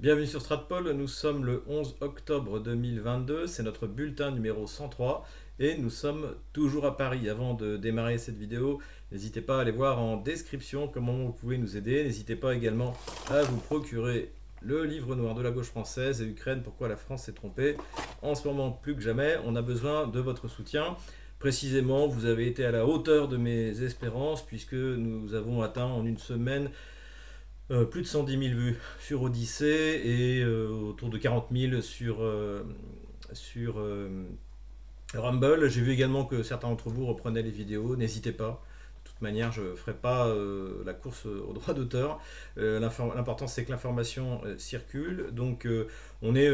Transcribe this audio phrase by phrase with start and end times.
[0.00, 5.26] Bienvenue sur Stratpol, nous sommes le 11 octobre 2022, c'est notre bulletin numéro 103
[5.58, 7.28] et nous sommes toujours à Paris.
[7.28, 8.80] Avant de démarrer cette vidéo,
[9.12, 12.02] n'hésitez pas à aller voir en description comment vous pouvez nous aider.
[12.02, 12.96] N'hésitez pas également
[13.28, 14.32] à vous procurer
[14.62, 17.76] le livre noir de la gauche française et Ukraine, pourquoi la France s'est trompée.
[18.22, 20.96] En ce moment, plus que jamais, on a besoin de votre soutien.
[21.38, 26.06] Précisément, vous avez été à la hauteur de mes espérances puisque nous avons atteint en
[26.06, 26.70] une semaine
[27.70, 32.20] euh, plus de 110 000 vues sur Odyssée et euh, autour de 40 000 sur,
[32.20, 32.64] euh,
[35.14, 35.68] Rumble.
[35.68, 37.94] J'ai vu également que certains d'entre vous reprenaient les vidéos.
[37.94, 38.64] N'hésitez pas.
[39.04, 40.32] De toute manière, je ne ferai pas
[40.84, 42.20] la course au droit d'auteur.
[42.56, 45.28] L'important, c'est que l'information circule.
[45.32, 45.66] Donc,
[46.22, 46.48] on est,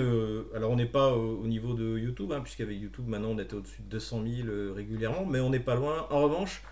[0.54, 3.82] alors on n'est pas au, niveau de YouTube, hein, puisqu'avec YouTube, maintenant, on était au-dessus
[3.82, 6.06] de 200 000 régulièrement, mais on n'est pas loin.
[6.10, 6.62] En revanche,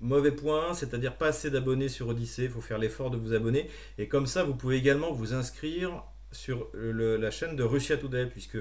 [0.00, 3.68] mauvais point, c'est-à-dire pas assez d'abonnés sur Odyssée, il faut faire l'effort de vous abonner.
[3.98, 8.58] Et comme ça, vous pouvez également vous inscrire sur la chaîne de Russia Today, puisque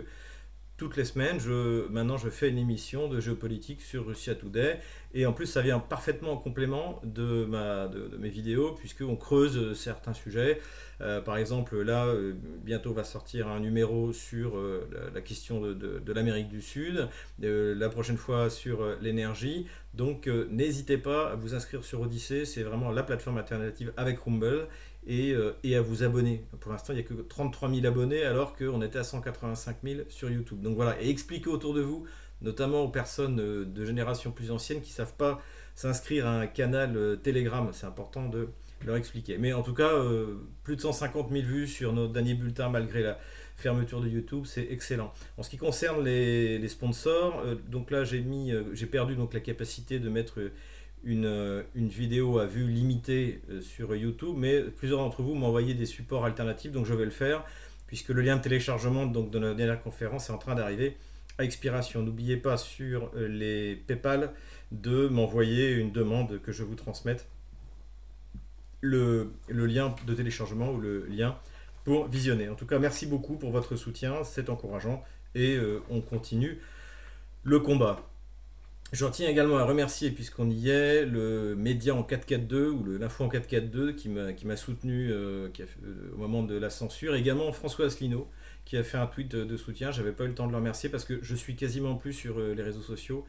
[0.77, 4.79] toutes les semaines, je, maintenant je fais une émission de géopolitique sur Russia Today.
[5.13, 7.47] Et en plus, ça vient parfaitement en complément de,
[8.19, 10.61] mes vidéos, puisqu'on creuse certains sujets.
[11.01, 15.73] Euh, par exemple, là, euh, bientôt va sortir un numéro sur euh, la, question de,
[15.73, 17.07] de l'Amérique du Sud,
[17.39, 19.65] la prochaine fois sur l'énergie.
[19.93, 24.67] Donc, n'hésitez pas à vous inscrire sur Odyssée, c'est vraiment la plateforme alternative avec Rumble.
[25.09, 26.43] Euh, et, à vous abonner.
[26.59, 30.01] Pour l'instant, il n'y a que 33 000 abonnés alors qu'on était à 185 000
[30.09, 30.61] sur YouTube.
[30.61, 32.05] Donc voilà, et expliquez autour de vous,
[32.41, 35.41] notamment aux personnes euh, de génération plus ancienne qui ne savent pas
[35.75, 37.69] s'inscrire à un canal euh, Telegram.
[37.71, 38.49] C'est important de
[38.85, 39.37] leur expliquer.
[39.37, 39.91] Mais en tout cas,
[40.63, 43.17] plus de 150 000 vues sur nos derniers bulletins malgré la
[43.55, 45.11] fermeture de YouTube, c'est excellent.
[45.37, 48.23] En ce qui concerne les, sponsors, donc là j'ai
[48.73, 50.51] j'ai perdu donc la capacité de mettre
[51.05, 55.73] euh, une, vidéo à vue limitée euh, sur YouTube, mais plusieurs d'entre vous m'ont envoyé
[55.73, 57.45] des supports alternatifs, donc je vais le faire,
[57.85, 60.97] puisque le lien de téléchargement donc, de notre dernière conférence est en train d'arriver
[61.37, 62.01] à expiration.
[62.01, 64.33] N'oubliez pas sur euh, les PayPal
[64.71, 67.27] de m'envoyer une demande que je vous transmette
[68.81, 71.37] le, lien de téléchargement ou le lien
[71.85, 72.49] pour visionner.
[72.49, 75.03] En tout cas, merci beaucoup pour votre soutien, c'est encourageant
[75.35, 75.57] et
[75.89, 76.59] on continue
[77.43, 78.01] le combat.
[78.93, 83.29] Je tiens également à remercier, puisqu'on y est, le média en 442 ou l'info en
[83.29, 87.15] 442 qui m'a soutenu euh, euh, au moment de la censure.
[87.15, 88.29] Également François Asselineau
[88.63, 89.91] qui a fait un tweet de, soutien.
[89.91, 92.39] J'avais pas eu le temps de le remercier parce que je suis quasiment plus sur
[92.39, 93.25] euh, les réseaux sociaux.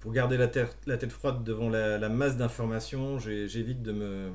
[0.00, 4.30] pour garder la, tête froide devant la, masse d'informations, j'évite de me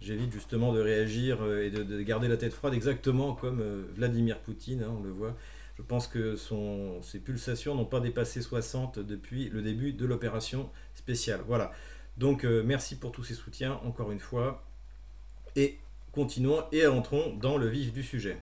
[0.00, 3.62] j'évite justement de réagir et de, garder la tête froide exactement comme
[3.94, 5.36] Vladimir Poutine, hein, on le voit.
[5.80, 6.36] Je pense que
[7.00, 11.40] ses pulsations n'ont pas dépassé 60 depuis le début de l'opération spéciale.
[11.46, 11.72] Voilà.
[12.18, 14.62] Donc euh, merci pour tous ces soutiens, encore une fois.
[15.56, 15.78] Et
[16.12, 18.36] continuons et entrons dans le vif du sujet.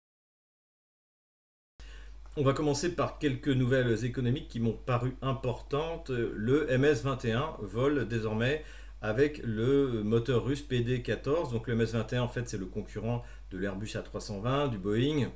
[2.38, 6.10] On va commencer par quelques nouvelles économiques qui m'ont paru importantes.
[6.10, 8.64] Le MS-21 vole désormais
[9.02, 11.52] avec le moteur russe PD-14.
[11.52, 15.32] Donc le MS-21 en fait c'est le concurrent de l'Airbus A320, du Boeing,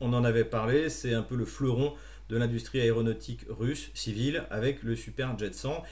[0.00, 1.94] on en avait parlé, c'est un peu le fleuron
[2.28, 5.82] de l'industrie aéronautique russe civile avec le Super Jet 100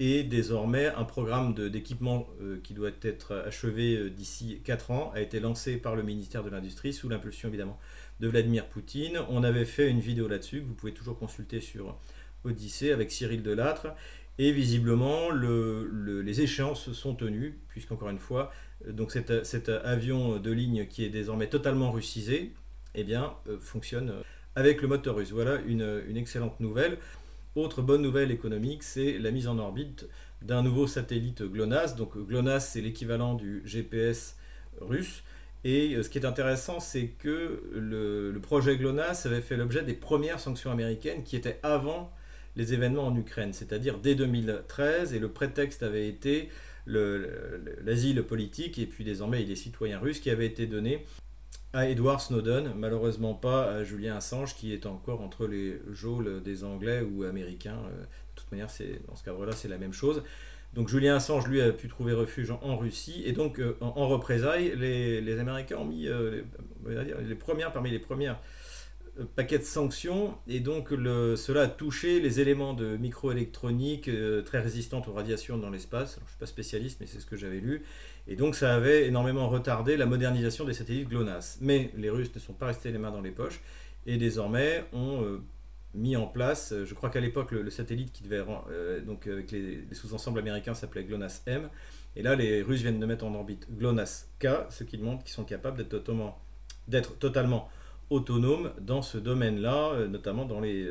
[0.00, 5.20] et désormais un programme d'équipement euh, qui doit être achevé euh, d'ici 4 ans a
[5.20, 7.78] été lancé par le ministère de l'Industrie sous l'impulsion évidemment
[8.20, 9.20] de Vladimir Poutine.
[9.28, 11.96] On avait fait une vidéo là-dessus que vous pouvez toujours consulter sur
[12.44, 13.88] Odyssée avec Cyril Delattre
[14.36, 18.50] et visiblement les échéances sont tenues puisqu'encore une fois
[18.88, 22.52] euh, donc cet avion de ligne qui est désormais totalement russisé
[22.94, 24.22] eh bien, euh, fonctionne euh,
[24.54, 25.32] avec le moteur russe.
[25.32, 26.98] Voilà une, excellente nouvelle.
[27.56, 30.06] Autre bonne nouvelle économique, c'est la mise en orbite
[30.42, 31.96] d'un nouveau satellite GLONASS.
[31.96, 34.36] Donc GLONASS, c'est l'équivalent du GPS
[34.80, 35.22] russe.
[35.64, 39.94] Et euh, ce qui est intéressant, c'est que le, projet GLONASS avait fait l'objet des
[39.94, 42.12] premières sanctions américaines qui étaient avant
[42.56, 46.50] les événements en Ukraine, c'est-à-dire dès 2013, et le prétexte avait été
[46.86, 51.04] l'asile politique, et puis désormais il citoyens russes qui avaient été donnés
[51.74, 56.62] à Edward Snowden, malheureusement pas à Julien Assange qui est encore entre les geôles des
[56.62, 57.80] Anglais ou Américains.
[57.90, 58.68] Euh, de toute manière,
[59.08, 60.22] dans ce cadre-là, c'est la même chose.
[60.74, 63.22] Donc Julien Assange, lui, a pu trouver refuge en, Russie.
[63.26, 66.42] Et donc, euh, en, représailles, les, Américains ont mis euh,
[66.86, 68.38] les, premières, parmi les premières
[69.36, 70.34] paquets de sanctions.
[70.48, 74.10] Et donc, cela a touché les éléments de microélectronique
[74.44, 76.16] très résistantes aux radiations dans l'espace.
[76.18, 77.82] Je ne suis pas spécialiste, mais c'est ce que j'avais lu.
[78.26, 81.58] Et donc ça avait énormément retardé la modernisation des satellites GLONASS.
[81.60, 83.60] Mais les Russes ne sont pas restés les mains dans les poches
[84.06, 85.42] et désormais ont euh,
[85.94, 89.50] mis en place, euh, je crois qu'à l'époque le, satellite qui devait, euh, donc avec
[89.50, 91.68] les, sous-ensembles américains s'appelait GLONASS-M,
[92.16, 95.44] et là les Russes viennent de mettre en orbite GLONASS-K, ce qui montre qu'ils sont
[95.44, 97.68] capables d'être totalement
[98.10, 100.88] autonome dans ce domaine-là, notamment dans, les,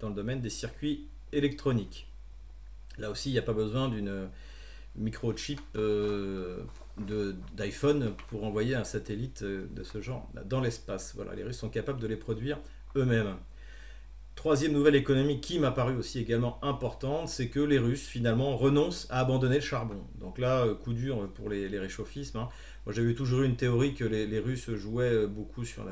[0.00, 2.08] dans le domaine des circuits électroniques.
[2.98, 4.28] Là aussi, il n'y a pas besoin d'une
[4.96, 5.60] microchip
[7.56, 11.14] d'iPhone pour envoyer un satellite de ce genre dans l'espace.
[11.16, 12.58] Voilà, les Russes sont capables de les produire
[12.96, 13.36] eux-mêmes.
[14.34, 19.06] Troisième nouvelle économique qui m'a paru aussi également importante, c'est que les Russes finalement renoncent
[19.10, 20.00] à abandonner le charbon.
[20.20, 22.38] Donc là, euh, coup dur pour les, réchauffismes.
[22.38, 22.48] Hein.
[22.86, 25.84] Moi j'avais toujours eu une théorie que les, Russes jouaient euh, beaucoup sur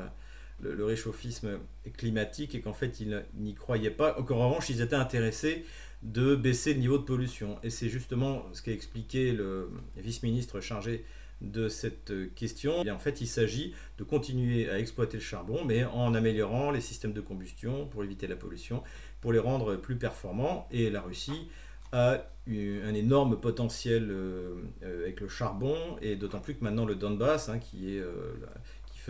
[0.61, 1.59] le, réchauffisme
[1.97, 4.17] climatique et qu'en fait ils n'y croyaient pas.
[4.19, 5.65] En revanche, ils étaient intéressés
[6.03, 7.57] de baisser le niveau de pollution.
[7.63, 11.05] Et c'est justement ce qu'a expliqué le vice-ministre chargé
[11.41, 12.81] de cette question.
[12.81, 17.13] en fait, il s'agit de continuer à exploiter le charbon, mais en améliorant les systèmes
[17.13, 18.83] de combustion pour éviter la pollution,
[19.21, 20.67] pour les rendre plus performants.
[20.71, 21.47] Et la Russie
[21.91, 26.95] a un énorme potentiel euh, euh, avec le charbon, et d'autant plus que maintenant le
[26.95, 28.33] Donbass, hein, qui, est, euh,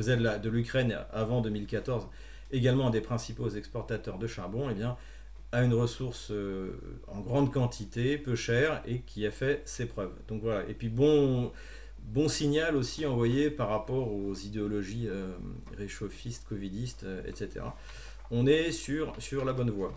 [0.07, 2.07] de l'Ukraine avant 2014
[2.51, 4.97] également un des principaux exportateurs de charbon, eh bien,
[5.53, 6.31] a une ressource
[7.07, 10.13] en grande quantité, peu chère, et qui a fait ses preuves.
[10.27, 10.67] Donc voilà.
[10.69, 11.51] Et puis bon,
[12.03, 15.31] bon signal aussi envoyé par rapport aux idéologies euh,
[15.77, 17.65] réchauffistes, covidistes, euh, etc.
[18.31, 19.93] On est sur, sur la bonne voie.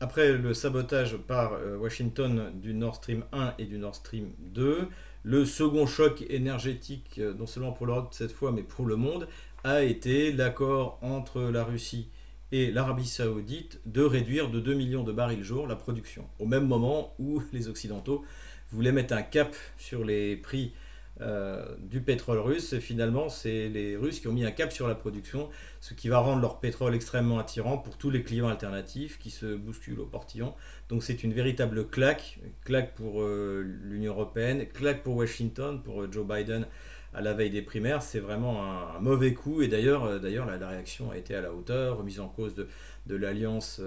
[0.00, 4.88] Après le sabotage par euh, Washington du Nord Stream 1 et du Nord Stream 2,
[5.26, 9.26] le second choc énergétique, non seulement pour l'Europe cette fois, mais pour le monde,
[9.64, 12.08] a été l'accord entre la Russie
[12.52, 16.68] et l'Arabie saoudite de réduire de 2 millions de barils jour la production, au même
[16.68, 18.24] moment où les Occidentaux
[18.70, 20.72] voulait mettre un cap sur les prix
[21.22, 24.94] euh, du pétrole russe, finalement, c'est les Russes qui ont mis un cap sur la
[24.94, 25.48] production,
[25.80, 29.54] ce qui va rendre leur pétrole extrêmement attirant pour tous les clients alternatifs qui se
[29.56, 30.54] bousculent au portillon.
[30.88, 36.08] Donc c'est une véritable claque, claque pour euh, l'Union européenne, claque pour Washington, pour euh,
[36.10, 36.66] Joe Biden
[37.14, 38.02] à la veille des primaires.
[38.02, 41.98] C'est vraiment un, mauvais coup, et d'ailleurs, d'ailleurs la, réaction a été à la hauteur,
[41.98, 42.68] remise en cause de,
[43.06, 43.80] de l'alliance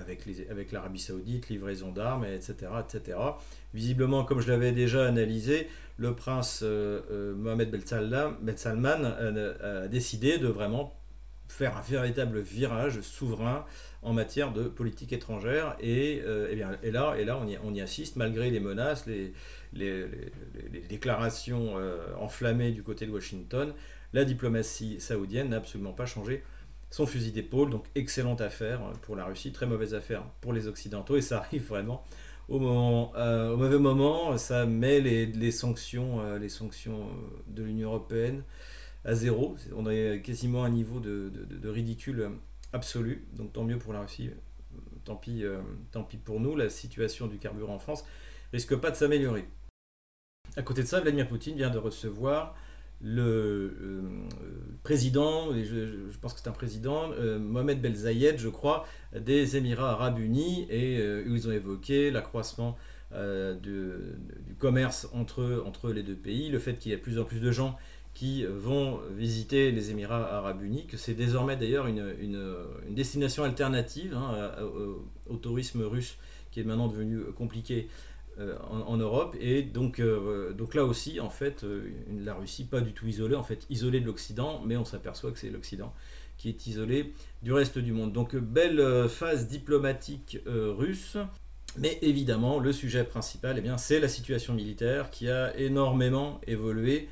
[0.00, 3.18] avec, avec l'Arabie saoudite, livraison d'armes, etc., etc.
[3.74, 5.68] Visiblement, comme je l'avais déjà analysé,
[5.98, 10.94] le prince euh, euh, Mohamed Ben Salman euh, a, décidé de vraiment
[11.48, 13.64] faire un véritable virage souverain
[14.02, 15.76] en matière de politique étrangère.
[15.80, 19.06] Et, eh bien, et là, et là on, y, on, y, assiste, malgré les menaces,
[19.06, 19.32] les,
[19.72, 20.06] les,
[20.88, 21.74] déclarations
[22.20, 23.72] enflammées du côté de Washington,
[24.12, 26.42] la diplomatie saoudienne n'a absolument pas changé
[26.90, 27.70] son fusil d'épaule.
[27.70, 31.16] Donc excellente affaire pour la Russie, très mauvaise affaire pour les Occidentaux.
[31.16, 32.04] Et ça arrive vraiment
[32.48, 37.62] au, moment, euh, au mauvais moment, ça met les, sanctions, euh, les sanctions euh, de
[37.62, 38.42] l'Union européenne
[39.04, 39.56] à zéro.
[39.74, 41.30] On est quasiment à un niveau de,
[41.68, 42.30] ridicule
[42.72, 43.26] absolu.
[43.34, 44.30] Donc tant mieux pour la Russie,
[45.04, 45.44] tant pis,
[45.92, 46.56] tant pis pour nous.
[46.56, 48.04] La situation du carburant en France
[48.52, 49.46] risque pas de s'améliorer.
[50.56, 52.56] À côté de ça, Vladimir Poutine vient de recevoir
[53.02, 54.02] le euh,
[54.82, 59.90] président, je, pense que c'est un président, euh, Mohamed Ben Zayed, je crois, des Émirats
[59.90, 62.76] arabes unis, et euh, ils ont évoqué l'accroissement
[63.62, 67.24] du commerce entre, entre les deux pays, le fait qu'il y ait de plus en
[67.24, 67.78] plus de gens
[68.12, 74.14] qui vont visiter les Émirats arabes unis, que c'est désormais d'ailleurs une, une, destination alternative
[74.14, 74.50] hein,
[75.30, 76.18] au, tourisme russe
[76.50, 77.88] qui est maintenant devenu compliqué
[78.38, 79.34] euh, en, Europe.
[79.40, 81.88] Et donc, euh, donc là aussi, en fait, euh,
[82.22, 85.38] la Russie, pas du tout isolée, en fait, isolée de l'Occident, mais on s'aperçoit que
[85.38, 85.94] c'est l'Occident
[86.36, 88.12] qui est isolé du reste du monde.
[88.12, 91.16] Donc, belle phase diplomatique russe.
[91.78, 97.08] Mais évidemment, le sujet principal, eh c'est la situation militaire qui a énormément évolué,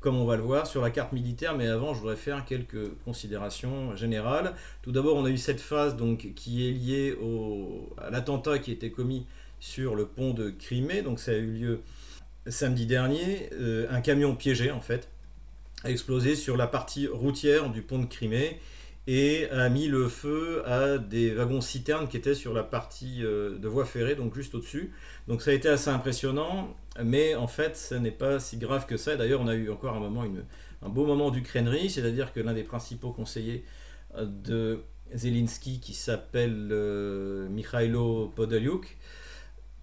[0.00, 1.56] comme on va le voir, sur la carte militaire.
[1.56, 4.56] Mais avant, je voudrais faire quelques considérations générales.
[4.82, 8.72] Tout d'abord, on a eu cette phase donc, qui est liée au, à l'attentat qui
[8.72, 9.26] a été commis
[9.60, 11.02] sur le pont de Crimée.
[11.02, 11.80] Donc ça a eu lieu
[12.46, 13.50] samedi dernier.
[13.52, 15.08] Euh, un camion piégé en fait
[15.84, 18.58] a explosé sur la partie routière du pont de Crimée
[19.06, 23.58] et a mis le feu à des wagons citernes qui étaient sur la partie euh,
[23.58, 24.92] de voie ferrée, donc juste au-dessus.
[25.26, 28.96] Donc ça a été assez impressionnant, mais en fait, ce n'est pas si grave que
[28.96, 29.16] ça.
[29.16, 30.24] D'ailleurs, on a eu encore un moment,
[30.82, 33.64] un beau moment d'Ukrainerie, c'est-à-dire que l'un des principaux conseillers
[34.16, 34.80] euh, de
[35.14, 36.68] Zelensky, qui s'appelle
[37.50, 38.96] Mikhailo Podoliuk,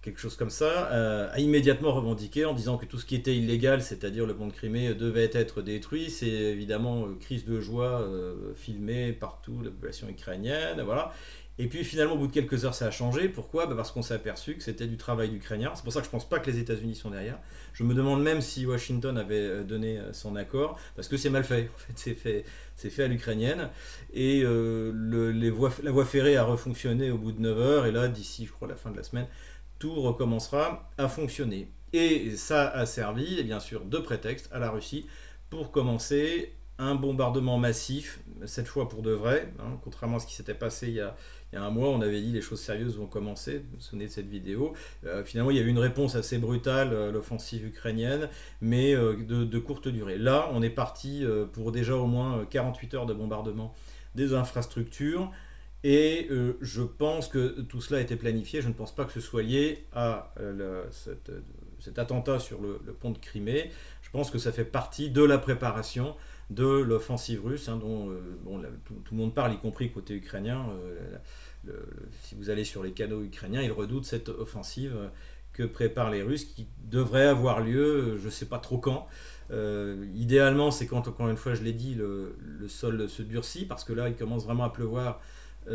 [0.02, 3.36] quelque chose comme ça, euh, a immédiatement revendiqué en disant que tout ce qui était
[3.36, 6.10] illégal, c'est-à-dire le pont de Crimée, devait être détruit.
[6.10, 11.12] C'est évidemment euh, crise de joie euh, filmée partout, la population ukrainienne, voilà.
[11.60, 13.28] Et puis finalement, au bout de quelques heures, ça a changé.
[13.28, 13.66] Pourquoi?
[13.66, 15.72] Bah, Parce qu'on s'est aperçu que c'était du travail d'Ukrainiens.
[15.74, 17.40] C'est pour ça que je ne pense pas que les États-Unis sont derrière.
[17.72, 21.68] Je me demande même si Washington avait donné son accord, parce que c'est mal fait.
[21.74, 22.44] En fait, c'est fait,
[22.76, 23.70] c'est fait à l'ukrainienne.
[24.14, 27.86] Et le, les voies, la voie ferrée a refonctionné au bout de 9 heures.
[27.86, 29.26] Et là, d'ici, je crois, la fin de la semaine,
[29.78, 31.70] tout recommencera à fonctionner.
[31.92, 35.06] Et ça a servi, et bien sûr, de prétexte à la Russie
[35.50, 40.34] pour commencer un bombardement massif, cette fois pour de vrai, hein, contrairement à ce qui
[40.34, 41.16] s'était passé il y, a,
[41.54, 44.74] un mois, on avait dit les choses sérieuses vont commencer, vous souvenez de cette vidéo.
[45.06, 48.28] Euh, finalement, il y a eu une réponse assez brutale à l'offensive ukrainienne,
[48.60, 50.18] mais de, de, courte durée.
[50.18, 53.74] Là, on est parti pour déjà au moins 48 heures de bombardement
[54.14, 55.32] des infrastructures.
[55.84, 58.62] Et euh, je pense que tout cela a été planifié.
[58.62, 60.84] Je ne pense pas que ce soit lié à euh,
[61.78, 63.70] cet attentat sur le, pont de Crimée.
[64.02, 66.16] Je pense que ça fait partie de la préparation
[66.50, 68.20] de l'offensive russe, hein, dont euh,
[68.84, 70.66] tout, le monde parle, y compris côté ukrainien.
[72.22, 74.96] si vous allez sur les canaux ukrainiens, ils redoutent cette offensive
[75.52, 79.06] que préparent les Russes, qui devrait avoir lieu, je ne sais pas trop quand.
[80.14, 82.34] idéalement, c'est quand, encore une fois, je l'ai dit, le,
[82.66, 85.22] sol se durcit, parce que là, il commence vraiment à pleuvoir euh,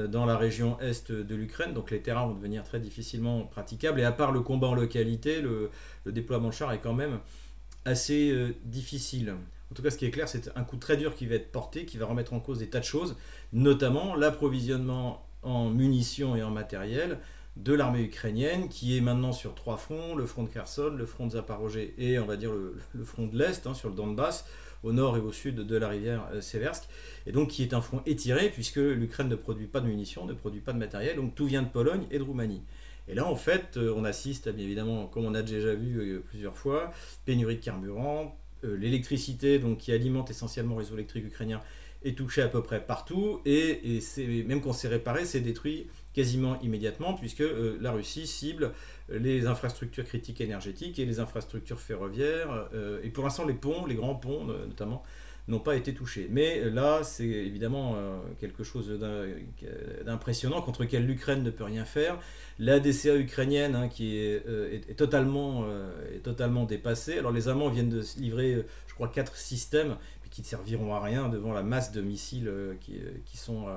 [0.08, 4.00] dans la région est de l'Ukraine, donc les terrains vont devenir très difficilement praticables.
[4.00, 5.70] Et à part le combat en localité, le,
[6.06, 7.20] déploiement de chars est quand même
[7.86, 9.36] assez euh, difficile.
[9.72, 11.52] En tout cas, ce qui est clair, c'est un coup très dur qui va être
[11.52, 13.16] porté, qui va remettre en cause des tas de choses,
[13.52, 17.20] notamment l'approvisionnement en munitions et en matériel
[17.56, 21.28] de l'armée ukrainienne, qui est maintenant sur trois fronts, le front de Kherson, le front
[21.28, 24.46] de Zaporozhye et on va dire le, front de l'Est, hein, sur le Donbass,
[24.84, 26.84] au nord et au sud de la rivière euh, Seversk,
[27.26, 30.34] et donc qui est un front étiré puisque l'Ukraine ne produit pas de munitions, ne
[30.34, 32.62] produit pas de matériel, donc tout vient de Pologne et de Roumanie.
[33.08, 36.20] Et là, en fait, euh, on assiste, bien évidemment, comme on a déjà vu euh,
[36.20, 36.92] plusieurs fois,
[37.26, 41.60] pénurie de carburant, l'électricité, donc qui alimente essentiellement le réseau électrique ukrainien,
[42.06, 46.58] est touchée à peu près partout, et, et même quand c'est réparé, c'est détruit quasiment
[46.62, 47.44] immédiatement, puisque
[47.82, 48.72] la Russie cible
[49.10, 52.68] les infrastructures critiques énergétiques et les infrastructures ferroviaires.
[52.74, 55.04] Euh, et pour l'instant, les ponts, les grands ponts notamment,
[55.50, 56.28] n'ont pas été touchés.
[56.32, 58.98] Mais là, c'est évidemment euh, quelque chose
[60.06, 62.18] d'impressionnant contre lequel l'Ukraine ne peut rien faire.
[62.60, 65.66] La DCA ukrainienne, hein, qui euh, est, totalement,
[66.14, 67.18] est totalement dépassée.
[67.18, 69.98] Alors les Allemands viennent de livrer, je crois, quatre systèmes
[70.32, 73.68] qui ne serviront à rien devant la masse de missiles qui, qui, sont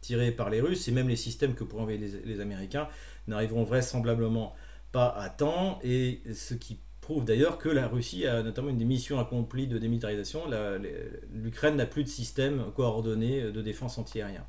[0.00, 2.86] tirés par les Russes, et même les systèmes que pourraient envoyer les Américains
[3.30, 4.54] n'arriveront vraisemblablement
[4.92, 8.84] pas à temps, et ce qui prouve d'ailleurs que la Russie a notamment une des
[8.84, 10.42] missions accomplies de démilitarisation.
[11.32, 14.44] L'Ukraine n'a plus de système coordonné de défense antiaérien.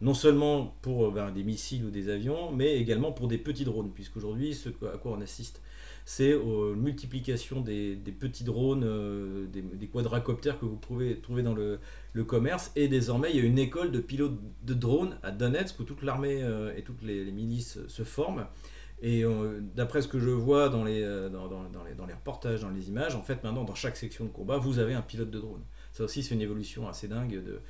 [0.00, 3.92] Non seulement pour ben, des missiles ou des avions, mais également pour des petits drones,
[3.92, 5.62] puisqu'aujourd'hui, ce à quoi on assiste,
[6.04, 11.78] c'est la multiplication des, petits drones, euh, des, quadracoptères que vous pouvez trouver dans le,
[12.24, 12.70] commerce.
[12.76, 16.02] Et désormais, il y a une école de pilotes de drones à Donetsk où toute
[16.02, 18.46] l'armée euh, et toutes les, milices se forment.
[19.02, 21.48] Et euh, d'après ce que je vois dans les, dans,
[21.84, 24.58] les, dans les reportages, dans les images, en fait, maintenant, dans chaque section de combat,
[24.58, 25.62] vous avez un pilote de drone.
[25.92, 27.60] Ça aussi, c'est une évolution assez dingue de,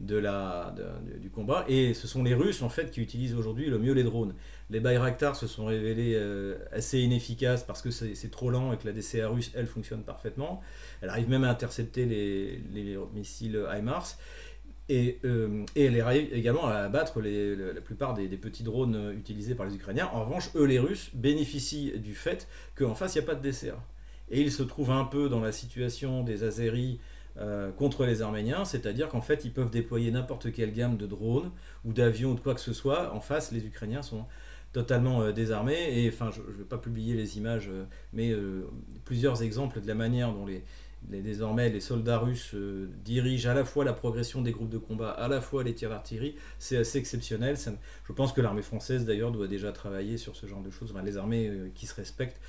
[0.00, 0.74] de la,
[1.20, 1.64] du combat.
[1.68, 4.34] Et ce sont les Russes en fait qui utilisent aujourd'hui le mieux les drones.
[4.70, 8.86] Les Bayraktar se sont révélés euh, assez inefficaces parce que c'est trop lent et que
[8.86, 10.62] la DCA russe, elle, fonctionne parfaitement.
[11.00, 14.16] Elle arrive même à intercepter les, les missiles HIMARS.
[14.90, 19.54] Et, euh, et, elle arrive également à abattre la plupart des, des, petits drones utilisés
[19.54, 20.10] par les Ukrainiens.
[20.12, 23.48] En revanche, eux, les Russes, bénéficient du fait qu'en face, il n'y a pas de
[23.48, 23.82] DCA.
[24.30, 26.98] Et ils se trouvent un peu dans la situation des Azeris
[27.36, 31.50] euh, contre les Arméniens, c'est-à-dire qu'en fait ils peuvent déployer n'importe quelle gamme de drones
[31.84, 33.12] ou d'avions ou de quoi que ce soit.
[33.12, 34.24] En face, les Ukrainiens sont
[34.72, 36.04] totalement euh, désarmés.
[36.04, 38.32] Et enfin, je ne vais pas publier les images, euh, mais
[39.04, 40.62] plusieurs exemples de la manière dont les,
[41.02, 42.54] désormais les soldats russes
[43.04, 45.90] dirigent à la fois la progression des groupes de combat, à la fois les tirs
[45.90, 47.56] d'artillerie, c'est assez exceptionnel.
[47.56, 51.16] je pense que l'armée française d'ailleurs doit déjà travailler sur ce genre de choses, les
[51.16, 52.40] armées qui se respectent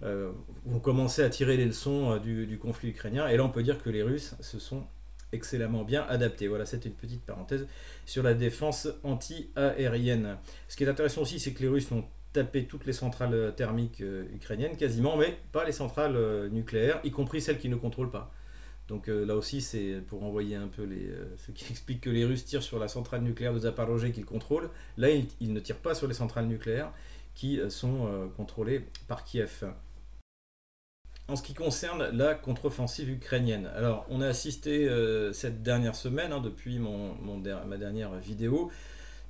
[0.00, 3.28] vont commencer à tirer les leçons euh, du, conflit ukrainien.
[3.28, 4.86] Et là, on peut dire que les Russes se sont
[5.32, 6.48] excellemment bien adaptés.
[6.48, 7.66] Voilà, c'était une petite parenthèse
[8.06, 10.38] sur la défense anti-aérienne.
[10.68, 14.00] Ce qui est intéressant aussi, c'est que les Russes ont tapé toutes les centrales thermiques
[14.00, 18.32] euh, ukrainiennes, quasiment, mais pas les centrales nucléaires, y compris celles qui ne contrôlent pas.
[18.86, 22.46] Donc là aussi, c'est pour envoyer un peu les, ce qui explique que les Russes
[22.46, 24.70] tirent sur la centrale nucléaire de Zaporozhye qu'ils contrôlent.
[24.96, 26.90] Là, ils, ne tirent pas sur les centrales nucléaires
[27.34, 29.66] qui sont contrôlées par Kiev
[31.28, 33.70] en ce qui concerne la contre-offensive ukrainienne.
[33.76, 37.14] Alors, on a assisté euh, cette dernière semaine, hein, depuis mon,
[37.66, 38.70] ma dernière vidéo,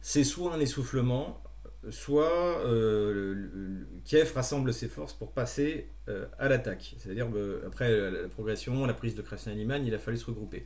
[0.01, 1.43] c'est soit un essoufflement,
[1.91, 6.95] soit euh, Kiev rassemble ses forces pour passer euh, à l'attaque.
[6.99, 7.27] C'est-à-dire,
[7.67, 10.65] après la, progression, la prise de Krasnaliman, il a fallu se regrouper.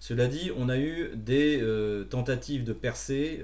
[0.00, 1.64] Cela dit, on a eu des
[2.10, 3.42] tentatives de percée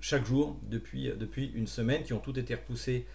[0.00, 3.06] chaque jour depuis, depuis une semaine qui ont toutes été repoussées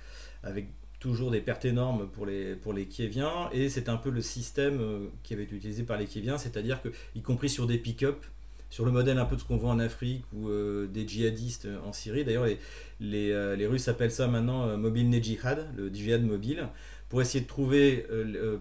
[0.44, 0.68] avec
[1.04, 4.80] toujours des pertes énormes pour les, pour les Kieviens, et c'est un peu le système
[4.80, 8.24] euh, qui avait été utilisé par les Kieviens, c'est-à-dire que, y compris sur des pick-up,
[8.70, 11.68] sur le modèle un peu de ce qu'on voit en Afrique ou euh, des djihadistes
[11.86, 12.58] en Syrie, d'ailleurs les,
[13.02, 16.70] les, euh, les, Russes appellent ça maintenant mobile ne jihad, le djihad mobile,
[17.10, 18.08] pour essayer de trouver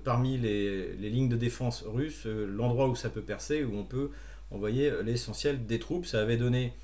[0.03, 4.11] parmi les, les, lignes de défense russes l'endroit où ça peut percer, où on peut
[4.51, 6.05] envoyer l'essentiel des troupes.
[6.05, 6.75] Ça avait donné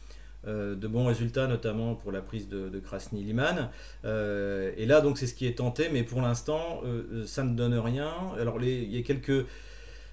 [0.46, 3.70] de bons résultats, notamment pour la prise de, de Krasny Liman.
[4.04, 7.54] Euh, et là, donc, c'est ce qui est tenté, mais pour l'instant, euh, ça ne
[7.54, 8.12] donne rien.
[8.38, 9.46] Alors, il y a quelques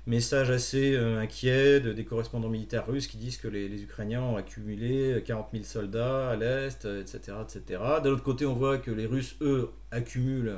[0.08, 5.24] messages assez inquiets de, des correspondants militaires russes qui disent que les, Ukrainiens ont accumulé
[5.26, 7.38] 40 000 soldats à l'est, etc.
[7.42, 7.82] etc.
[8.04, 10.54] D'un autre côté, on voit que les Russes, eux, accumulent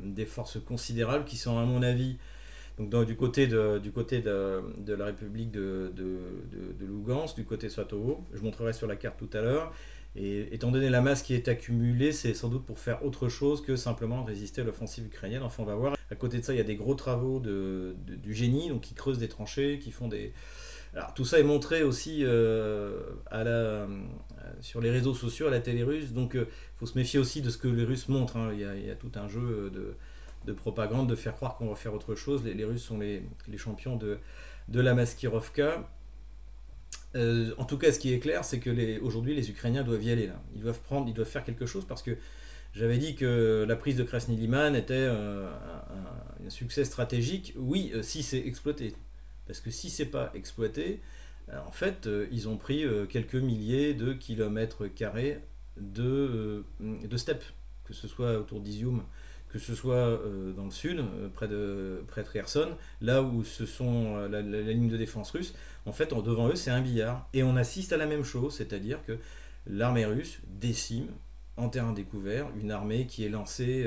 [0.00, 2.16] des forces considérables qui sont, à mon avis,
[2.78, 6.18] donc du côté de, de, de la République de, de,
[6.78, 9.72] de, Lugansk, du côté Swatovo, je montrerai sur la carte tout à l'heure.
[10.16, 13.62] Et étant donné la masse qui est accumulée, c'est sans doute pour faire autre chose
[13.62, 15.42] que simplement résister à l'offensive ukrainienne.
[15.42, 15.96] Enfin, on va voir.
[16.10, 18.94] À côté de ça, il y a des gros travaux de, du génie, donc qui
[18.94, 20.32] creusent des tranchées, qui font des.
[20.94, 23.00] Alors, tout ça est montré aussi euh,
[23.32, 23.86] euh,
[24.60, 26.12] sur les réseaux sociaux, à la télé russe.
[26.12, 28.36] Donc, il euh, faut se méfier aussi de ce que les Russes montrent.
[28.36, 28.50] Hein.
[28.52, 29.96] Il, y a, tout un jeu de,
[30.46, 32.44] de propagande, de faire croire qu'on va faire autre chose.
[32.44, 33.22] Les, Russes sont les,
[33.56, 34.18] champions de,
[34.68, 35.88] la maskirovka.
[37.16, 40.10] Euh, en tout cas, ce qui est clair, c'est que aujourd'hui, les Ukrainiens doivent y
[40.10, 40.30] aller.
[40.54, 42.16] Ils doivent prendre, ils doivent faire quelque chose parce que
[42.72, 45.48] j'avais dit que la prise de Krasny Liman était euh,
[46.44, 47.54] un, succès stratégique.
[47.56, 48.94] Oui, euh, si c'est exploité.
[49.46, 51.00] Parce que si c'est pas exploité,
[51.66, 55.40] en fait, ils ont pris quelques milliers de kilomètres carrés
[55.76, 57.16] de, de
[57.84, 59.02] que ce soit autour d'Izium
[59.54, 62.70] que ce soit euh, dans le sud, euh, près de, près de Kherson,
[63.00, 65.54] là où ce sont euh, la, ligne de défense russe,
[65.86, 67.28] en fait, devant eux, c'est un billard.
[67.34, 69.16] Et on assiste à la même chose, c'est-à-dire que
[69.68, 71.06] l'armée russe décime
[71.56, 73.86] en terrain découvert une armée qui est lancée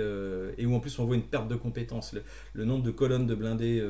[0.57, 2.15] et où en plus on voit une perte de compétences.
[2.53, 3.83] Le, nombre de colonnes de blindés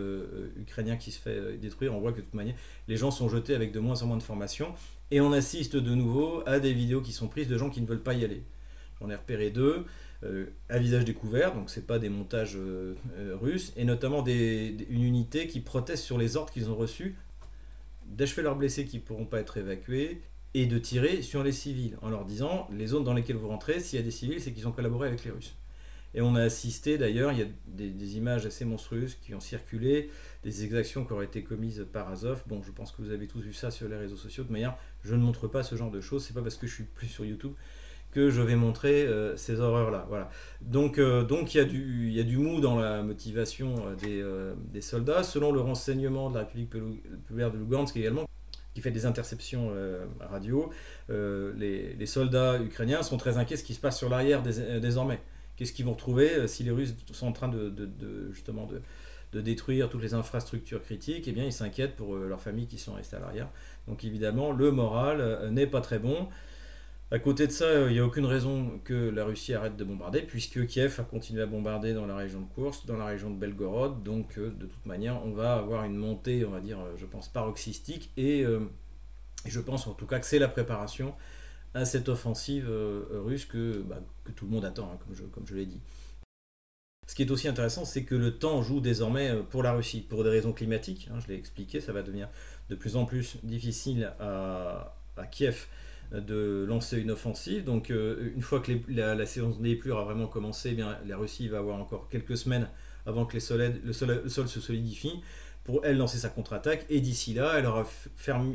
[0.55, 2.55] ukrainiens qui se fait détruire, on voit que de toute manière,
[2.87, 4.73] les gens sont jetés avec de moins en moins de formation.
[5.11, 7.85] Et on assiste de nouveau à des vidéos qui sont prises de gens qui ne
[7.85, 8.41] veulent pas y aller.
[8.99, 9.85] J'en ai repéré deux.
[10.23, 14.75] Euh, à visage découvert, donc c'est pas des montages euh, euh, russes, et notamment des,
[14.89, 17.15] une unité qui proteste sur les ordres qu'ils ont reçus
[18.07, 20.21] d'achever leurs blessés qui ne pourront pas être évacués
[20.55, 23.79] et de tirer sur les civils en leur disant les zones dans lesquelles vous rentrez,
[23.79, 25.55] s'il y a des civils, c'est qu'ils ont collaboré avec les Russes.
[26.15, 30.09] Et on a assisté d'ailleurs, il y a des, images assez monstrueuses qui ont circulé,
[30.43, 32.41] des exactions qui auraient été commises par Azov.
[32.47, 34.45] Bon, je pense que vous avez tous vu ça sur les réseaux sociaux.
[34.45, 36.25] De manière, je ne montre pas ce genre de choses.
[36.25, 37.53] C'est pas parce que je suis plus sur YouTube
[38.17, 40.07] que je vais montrer euh, ces horreurs-là.
[40.09, 40.31] Voilà.
[40.61, 45.21] Donc, euh, donc il y, a du, mou dans la motivation euh, des, des, soldats.
[45.21, 48.27] Selon le renseignement de la République populaire de Lugansk également,
[48.73, 49.71] qui fait des interceptions
[50.19, 50.71] radio,
[51.09, 55.19] les, les, soldats ukrainiens sont très inquiets de ce qui se passe sur l'arrière désormais.
[55.55, 58.81] Qu'est-ce qu'ils vont retrouver si les Russes sont en train de, de, de justement de,
[59.33, 61.27] de, détruire toutes les infrastructures critiques?
[61.27, 63.49] Eh bien, ils s'inquiètent pour leurs familles qui sont restées à l'arrière.
[63.87, 66.27] Donc, évidemment, le moral n'est pas très bon.
[67.09, 70.23] À côté de ça, il n'y a aucune raison que la Russie arrête de bombarder,
[70.23, 73.37] puisque Kiev a continué à bombarder dans la région de Kursk, dans la région de
[73.37, 76.97] Belgorod, donc euh, de toute manière, on va avoir une montée, on va dire, euh,
[76.97, 78.59] je pense, paroxystique, et euh,
[79.45, 81.15] je pense en tout cas que c'est la préparation
[81.73, 82.69] à cette offensive
[83.11, 84.99] russe que, bah, que, tout le monde attend, hein,
[85.31, 85.79] comme je, l'ai dit.
[87.07, 90.25] Ce qui est aussi intéressant, c'est que le temps joue désormais pour la Russie, pour
[90.25, 92.27] des raisons climatiques, hein, je l'ai expliqué, ça va devenir
[92.69, 94.93] de plus en plus difficile à
[95.31, 95.67] Kiev
[96.11, 97.63] de lancer une offensive.
[97.63, 101.17] Donc euh, une fois que la, séance des pluies aura vraiment commencé, eh bien, la
[101.17, 102.67] Russie va avoir encore quelques semaines
[103.05, 103.39] avant que le,
[103.93, 105.21] sol, se solidifie
[105.63, 106.85] pour elle lancer sa contre-attaque.
[106.89, 107.85] Et d'ici là, elle aura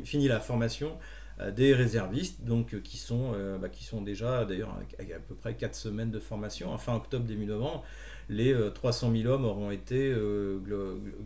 [0.05, 0.97] fini la formation
[1.41, 5.55] euh, des réservistes, donc euh, qui sont, bah, qui sont déjà d'ailleurs à, peu près
[5.55, 6.73] 4 semaines de formation.
[6.73, 7.85] En fin octobre, début novembre,
[8.29, 10.15] les 300 000 hommes auront été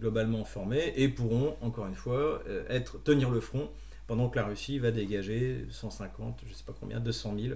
[0.01, 3.71] globalement formés et pourront, encore une fois, être, tenir le front
[4.07, 7.55] pendant que la Russie va dégager 150, je ne sais pas combien, 200 000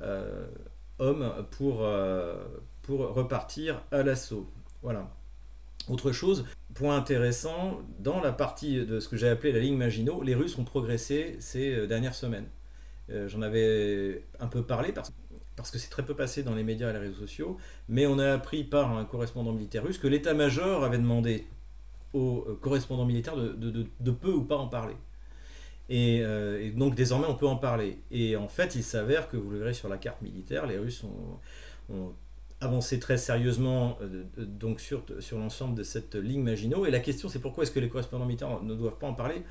[0.00, 0.46] euh,
[0.98, 2.44] hommes pour, euh,
[2.82, 4.50] pour repartir à l'assaut.
[4.82, 5.10] Voilà.
[5.88, 10.22] Autre chose, point intéressant, dans la partie de ce que j'ai appelé la ligne Maginot,
[10.22, 12.46] les Russes ont progressé ces euh, dernières semaines.
[13.28, 15.12] J'en avais un peu parlé parce,
[15.54, 17.56] parce que c'est très peu passé dans les médias et les réseaux sociaux,
[17.88, 21.46] mais on a appris par un correspondant militaire russe que l'état-major avait demandé
[22.12, 24.96] aux correspondants militaires de, de, de peu ou pas en parler.
[25.90, 27.98] Euh, et, donc désormais on peut en parler.
[28.10, 31.04] Et en fait il s'avère que vous le verrez sur la carte militaire, les Russes
[31.04, 32.12] ont,
[32.60, 36.86] avancé très sérieusement euh, donc sur, sur l'ensemble de cette ligne Maginot.
[36.86, 39.42] Et la question c'est pourquoi est-ce que les correspondants militaires ne doivent pas en parler?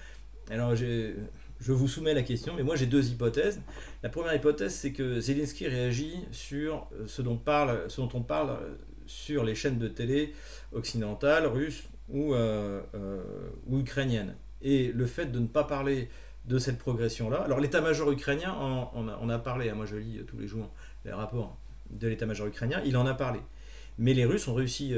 [0.50, 1.16] Alors je
[1.60, 3.62] vous soumets la question, mais moi j'ai deux hypothèses.
[4.04, 8.58] La première hypothèse c'est que Zelensky réagit sur ce dont, parle, ce dont on parle
[9.06, 10.34] sur les chaînes de télé
[10.74, 12.82] occidentales, russes ou, euh,
[13.68, 14.36] ou ukrainiennes.
[14.62, 16.10] Et le fait de ne pas parler
[16.48, 17.38] de cette progression-là.
[17.38, 18.56] Alors l'état-major ukrainien
[18.94, 19.76] on a, parlé, hein.
[19.76, 20.70] moi je lis tous les jours
[21.06, 21.58] les rapports
[21.90, 23.40] de l'état-major ukrainien, il en a parlé.
[23.98, 24.94] Mais les Russes ont réussi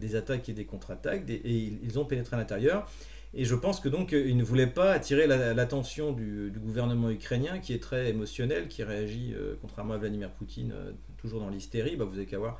[0.00, 2.90] des attaques et des contre-attaques, et ils ont pénétré à l'intérieur.
[3.32, 7.74] Et je pense que donc ils ne voulaient pas attirer l'attention du, gouvernement ukrainien qui
[7.74, 10.74] est très émotionnel, qui réagit, contrairement à Vladimir Poutine,
[11.18, 11.96] toujours dans l'hystérie.
[11.96, 12.58] Bah, vous avez qu'à voir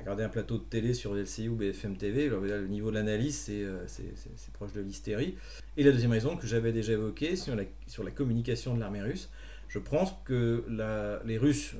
[0.00, 3.84] regarder un plateau de télé sur LCI ou BFM TV, le niveau de l'analyse, euh,
[3.86, 5.36] c'est proche de l'hystérie.
[5.76, 9.30] Et la deuxième raison que j'avais déjà évoquée sur la, communication de l'armée russe,
[9.68, 10.64] je pense que
[11.24, 11.74] les Russes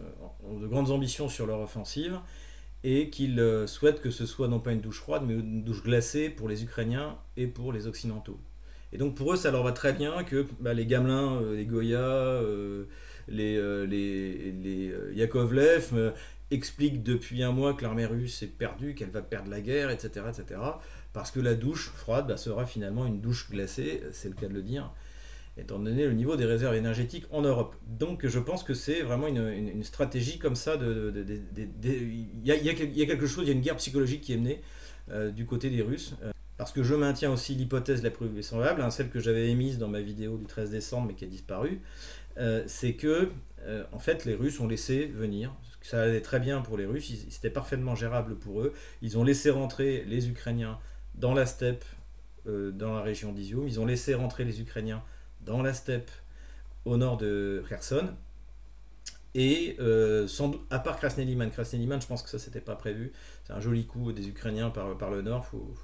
[0.44, 2.18] ont de grandes ambitions sur leur offensive
[2.84, 5.82] et qu'ils euh, souhaitent que ce soit non pas une douche froide, mais une douche
[5.84, 8.40] glacée pour les Ukrainiens et pour les Occidentaux.
[8.92, 11.66] Et donc pour eux, ça leur va très bien que bah, les Gamelins, euh, les
[11.66, 12.42] Goya,
[13.28, 16.12] les, les Yakovlev
[16.52, 20.26] explique depuis un mois que l'armée russe est perdue, qu'elle va perdre la guerre, etc.
[20.28, 20.60] etc.
[21.12, 24.54] parce que la douche froide bah, sera finalement une douche glacée, c'est le cas de
[24.54, 24.92] le dire,
[25.56, 27.76] étant donné le niveau des réserves énergétiques en Europe.
[27.86, 30.78] Donc je pense que c'est vraiment une, stratégie comme ça.
[30.80, 34.62] Il y, a, quelque chose, il y a une guerre psychologique qui est menée
[35.10, 36.14] euh, du côté des Russes.
[36.22, 39.78] Euh, parce que je maintiens aussi l'hypothèse la plus vraisemblable, hein, celle que j'avais émise
[39.78, 41.80] dans ma vidéo du 13 décembre mais qui a disparu,
[42.38, 43.30] euh, c'est que
[43.92, 45.54] en fait les Russes ont laissé venir
[45.86, 48.72] ça allait très bien pour les Russes, c'était parfaitement gérable pour eux.
[49.02, 50.78] Ils ont laissé rentrer les Ukrainiens
[51.14, 51.84] dans la steppe,
[52.46, 53.66] euh, dans la région d'Izium.
[53.66, 55.02] Ils ont laissé rentrer les Ukrainiens
[55.40, 56.10] dans la steppe
[56.84, 58.08] au nord de Kherson.
[59.34, 63.12] Et euh, sans, à part Krasneliman, Krasneliman, je pense que ça, c'était pas prévu.
[63.44, 65.74] C'est un joli coup des Ukrainiens par, le nord, faut,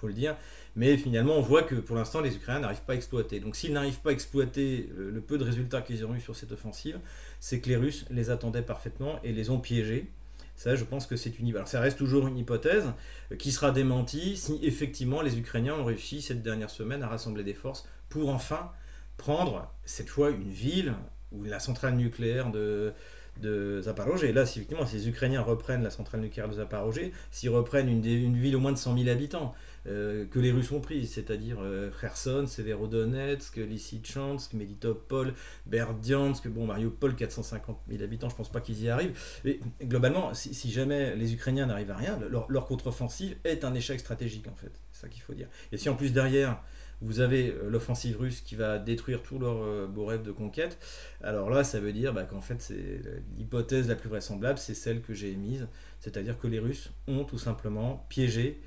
[0.00, 0.36] faut le dire.
[0.76, 3.40] Mais finalement, on voit que pour l'instant, les Ukrainiens n'arrivent pas à exploiter.
[3.40, 6.52] Donc s'ils n'arrivent pas à exploiter le, peu de résultats qu'ils ont eu sur cette
[6.52, 6.98] offensive,
[7.40, 10.10] c'est que les Russes les attendaient parfaitement et les ont piégés.
[10.56, 12.92] Ça, je pense que c'est une Alors, ça reste toujours une hypothèse
[13.38, 17.54] qui sera démentie si effectivement les Ukrainiens ont réussi cette dernière semaine à rassembler des
[17.54, 18.70] forces pour enfin
[19.16, 20.94] prendre cette fois une ville
[21.32, 22.92] ou la centrale nucléaire de,
[23.38, 24.32] de Zaporozhye.
[24.32, 28.00] Là, si, effectivement, si les Ukrainiens reprennent la centrale nucléaire de Zaporozhye, s'ils reprennent une,
[28.02, 29.54] ville au moins de 100 000 habitants,
[29.86, 35.32] euh, que les Russes ont pris, c'est-à-dire euh, Kherson, Severodonetsk, Lysychansk, Melitopol,
[35.66, 39.18] Berdiansk, bon, Mariupol, 450 000 habitants, je pense pas qu'ils y arrivent.
[39.44, 44.48] Mais globalement, si, jamais les Ukrainiens n'arrivent à rien, leur, contre-offensive est un échec stratégique,
[44.48, 44.72] en fait.
[44.92, 45.48] C'est ça qu'il faut dire.
[45.72, 46.62] Et si en plus derrière,
[47.02, 50.78] vous avez euh, l'offensive russe qui va détruire tous leurs beaux rêves de conquête.
[51.22, 53.00] Alors là, ça veut dire bah, qu'en fait, c'est
[53.36, 55.68] l'hypothèse la plus vraisemblable, c'est celle que j'ai émise,
[56.00, 58.60] c'est-à-dire que les Russes ont tout simplement piégé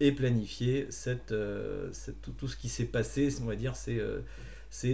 [0.00, 0.14] et
[1.30, 1.90] euh,
[2.36, 4.22] tout, ce qui s'est passé, on va dire, ces, euh,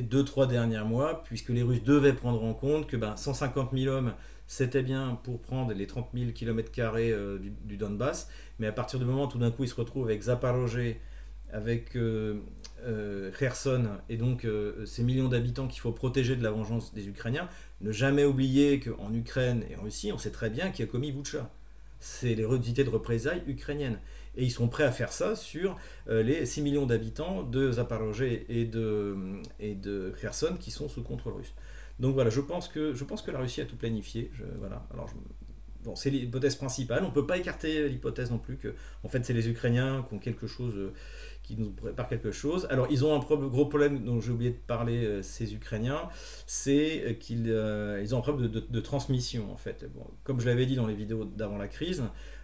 [0.02, 3.92] deux, trois derniers mois, puisque les Russes devaient prendre en compte que ben, 150 000
[3.94, 4.12] hommes,
[4.46, 6.70] c'était bien pour prendre les 30 000 km
[7.64, 10.22] du, Donbass, mais à partir du moment où tout d'un coup ils se retrouvent avec
[10.22, 10.96] Zaporozhye,
[11.52, 12.40] avec euh,
[13.38, 14.46] Kherson, et donc
[14.84, 17.48] ces millions d'habitants qu'il faut protéger de la vengeance des Ukrainiens,
[17.80, 21.12] ne jamais oublier qu'en Ukraine et en Russie, on sait très bien qui a commis
[21.12, 21.50] Boucha.
[21.98, 23.98] C'est les de représailles ukrainiennes.
[24.36, 25.76] Et ils sont prêts à faire ça sur
[26.08, 29.16] euh, les 6 millions d'habitants de Zaporozhye et de,
[29.58, 31.52] et de Kherson qui sont sous contrôle russe.
[31.98, 34.30] Donc voilà, je pense que, je pense que la Russie a tout planifié.
[34.58, 34.86] voilà.
[34.94, 35.10] Alors,
[35.84, 37.04] bon, c'est l'hypothèse principale.
[37.04, 40.14] On ne peut pas écarter l'hypothèse non plus que en fait, c'est les Ukrainiens qui
[40.14, 40.74] ont quelque chose.
[41.50, 42.66] Euh, qui nous préparent quelque chose.
[42.70, 46.08] Alors, ils ont un gros problème dont j'ai oublié de parler, euh, ces Ukrainiens,
[46.46, 49.86] c'est qu'ils ils ont un problème de, transmission, en fait.
[50.24, 52.02] Comme je l'avais dit dans les vidéos d'avant la crise,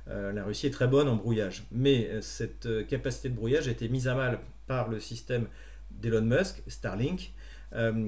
[0.09, 1.65] euh, la Russie est très bonne en brouillage.
[1.73, 5.47] Mais euh, cette euh, capacité de brouillage a été mise à mal par le système
[5.91, 7.33] d'Elon Musk, Starlink,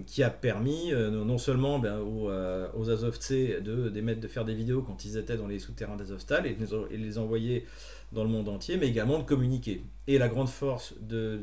[0.06, 5.04] qui a permis non seulement ben, aux, aux Azovtsé de, de faire des vidéos quand
[5.04, 6.56] ils étaient dans les souterrains d'Azovstal et,
[6.90, 7.66] et, les envoyer
[8.12, 9.82] dans le monde entier, mais également de communiquer.
[10.06, 11.42] Et la grande force de,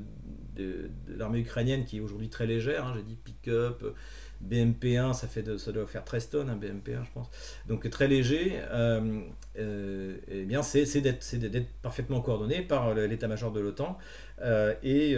[1.07, 3.83] l'armée ukrainienne, qui est aujourd'hui très légère, hein, j'ai dit pick-up,
[4.43, 7.29] BMP1, ça, fait ça doit faire 13 tonnes, hein, BMP1, je pense.
[7.67, 8.59] Donc très léger.
[8.71, 9.21] Euh,
[9.57, 13.97] euh, eh c'est d'être parfaitement coordonné par l'état-major de l'OTAN.
[14.41, 15.15] Euh, et,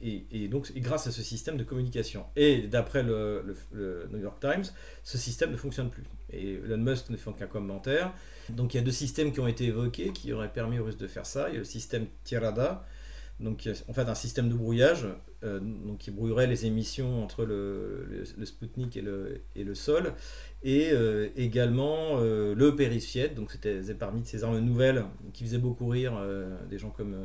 [0.00, 2.24] et, donc, grâce à ce système de communication.
[2.36, 3.44] Et d'après le,
[4.10, 4.64] New York Times,
[5.02, 6.04] ce système ne fonctionne plus.
[6.32, 8.12] Et Elon Musk ne fait aucun commentaire.
[8.50, 10.96] Donc, il y a deux systèmes qui ont été évoqués qui auraient permis aux Russes
[10.96, 11.48] de faire ça.
[11.48, 12.84] Il y a le système Tirada
[13.40, 15.06] donc en fait un système de brouillage
[15.44, 20.14] euh, donc qui brouillerait les émissions entre le, le, Sputnik et le, et le sol,
[20.64, 25.86] et euh, également euh, le périfiette, donc c'était parmi ces armes nouvelles qui faisaient beaucoup
[25.86, 26.20] rire
[26.68, 27.16] des gens comme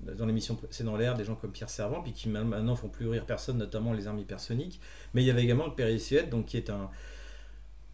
[0.00, 3.06] dans l'émission C'est dans l'air, des gens comme Pierre Servant, puis qui maintenant font plus
[3.06, 4.80] rire personne, notamment les armes hypersoniques.
[5.14, 6.90] Mais il y avait également le périfiette, donc qui est un,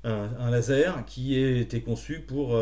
[0.07, 2.55] un, laser qui était conçu pour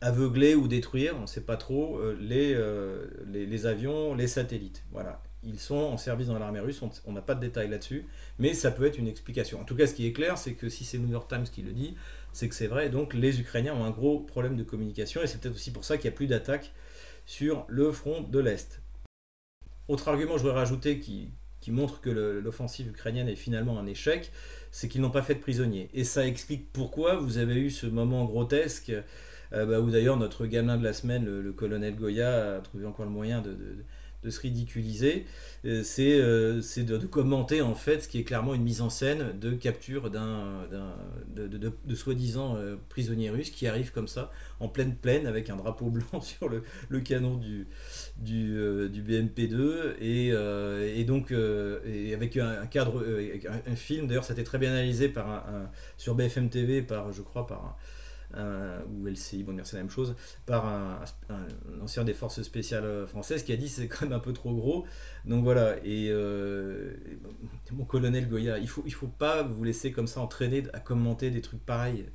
[0.00, 4.84] aveugler ou détruire, on ne sait pas trop, euh, les, euh, les, avions, les satellites.
[4.92, 5.22] Voilà.
[5.42, 8.06] ils sont en service dans l'armée russe, on n'a pas de détails là-dessus,
[8.38, 9.60] mais ça peut être une explication.
[9.60, 11.62] En tout cas, ce qui est clair, c'est que si c'est New York Times qui
[11.62, 11.96] le dit,
[12.32, 15.40] c'est que c'est vrai, donc les Ukrainiens ont un gros problème de communication, et c'est
[15.40, 16.72] peut-être aussi pour ça qu'il n'y a plus d'attaques
[17.24, 18.82] sur le front de l'Est.
[19.88, 21.30] Autre argument, je voudrais rajouter, qui,
[21.72, 24.32] montre que l'offensive ukrainienne est finalement un échec,
[24.70, 25.88] c'est qu'ils n'ont pas fait de prisonniers.
[25.94, 28.92] Et ça explique pourquoi vous avez eu ce moment grotesque
[29.52, 33.04] euh, bah, où d'ailleurs notre gamin de la semaine, le, colonel Goya, a trouvé encore
[33.04, 33.56] le moyen de,
[34.30, 35.26] se ridiculiser.
[35.64, 38.90] Euh, c'est euh, de, de, commenter en fait ce qui est clairement une mise en
[38.90, 40.66] scène de capture d'un
[41.34, 42.56] de, soi-disant
[42.88, 46.62] prisonnier russe qui arrive comme ça en pleine plaine avec un drapeau blanc sur le,
[46.88, 47.66] le canon du,
[48.18, 48.56] du,
[48.90, 50.28] du BMP2 et,
[50.98, 53.04] et donc avec un, cadre,
[53.66, 55.46] un, film d'ailleurs ça a été très bien analysé par
[55.96, 57.78] sur BFM TV par je crois par
[58.34, 61.00] ou LCI, bon, c'est la même chose, par un,
[61.82, 64.86] ancien des forces spéciales françaises qui a dit c'est quand même un peu trop gros.
[65.24, 66.94] Donc voilà, et, euh,
[67.72, 71.30] mon colonel Goya, il faut, il faut pas vous laisser comme ça entraîner à commenter
[71.30, 72.06] des trucs pareils.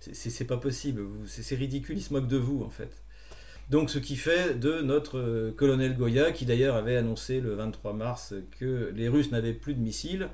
[0.00, 3.02] C'est pas possible, c'est ridicule, il se moque de vous en fait.
[3.70, 7.92] Donc ce qui fait de notre euh, colonel Goya, qui d'ailleurs avait annoncé le 23
[7.92, 10.28] mars que les Russes n'avaient plus de missiles,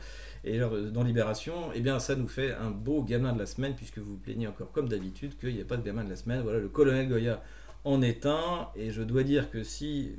[0.46, 3.98] et dans Libération, eh bien, ça nous fait un beau gamin de la semaine, puisque
[3.98, 6.40] vous vous plaignez encore comme d'habitude qu'il n'y a pas de gamin de la semaine.
[6.42, 7.42] Voilà, le colonel Goya
[7.84, 10.14] en est un, et je dois dire que si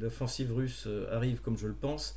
[0.00, 2.16] l'offensive russe arrive comme je le pense,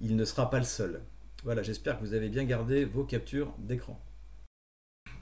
[0.00, 1.00] il ne sera pas le seul.
[1.44, 4.00] Voilà, j'espère que vous avez bien gardé vos captures d'écran.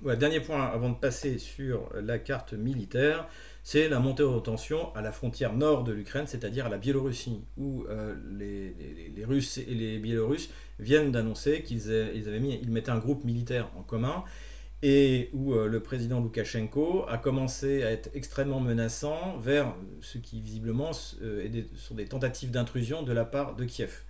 [0.02, 3.28] Dernier point avant de passer sur la carte militaire
[3.70, 7.44] c'est la montée en tension à la frontière nord de l'Ukraine, c'est-à-dire à la Biélorussie,
[7.58, 12.96] où euh, les, Russes et les Biélorusses viennent d'annoncer qu'ils avaient mis, ils mettaient un
[12.96, 14.24] groupe militaire en commun
[14.82, 20.40] et où euh, le président Loukachenko a commencé à être extrêmement menaçant vers ce qui
[20.40, 24.04] visiblement euh, sont des tentatives d'intrusion de la part de Kiev.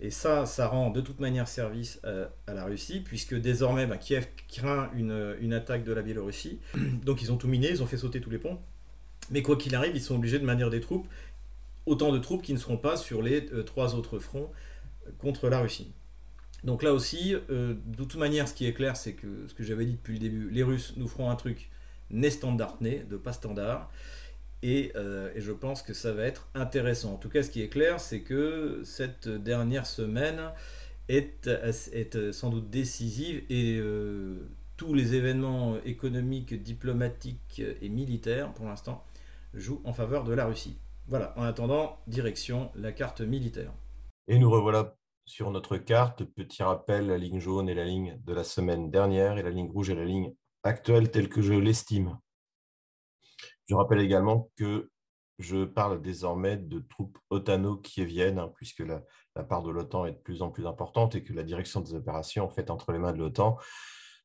[0.00, 4.26] Et ça, ça rend de toute manière service à, la Russie, puisque désormais bah, Kiev
[4.48, 6.58] craint une, une, attaque de la Biélorussie.
[7.04, 8.58] Donc ils ont tout miné, ils ont fait sauter tous les ponts.
[9.30, 11.06] Mais quoi qu'il arrive, ils sont obligés de manière des troupes,
[11.86, 14.50] autant de troupes qui ne seront pas sur les euh, trois autres fronts
[15.06, 15.92] euh, contre la Russie.
[16.64, 19.62] Donc là aussi, euh, de toute manière, ce qui est clair, c'est que ce que
[19.62, 21.70] j'avais dit depuis le début, les Russes nous feront un truc
[22.10, 23.90] né standard, né, de pas standard.
[24.62, 24.92] Et,
[25.36, 27.12] je pense que ça va être intéressant.
[27.12, 30.50] En tout cas, ce qui est clair, c'est que cette dernière semaine
[31.08, 33.80] est, est sans doute décisive et
[34.76, 39.04] tous les événements économiques, diplomatiques et militaires, pour l'instant,
[39.54, 40.78] joue en faveur de la Russie.
[41.06, 43.72] Voilà, en attendant, direction la carte militaire.
[44.26, 46.24] Et nous revoilà sur notre carte.
[46.24, 49.70] Petit rappel, la ligne jaune est la ligne de la semaine dernière et la ligne
[49.70, 52.18] rouge est la ligne actuelle telle que je l'estime.
[53.66, 54.90] Je rappelle également que
[55.38, 59.02] je parle désormais de troupes otano-kieviennes, hein, puisque la,
[59.44, 62.44] part de l'OTAN est de plus en plus importante et que la direction des opérations
[62.44, 63.56] en fait entre les mains de l'OTAN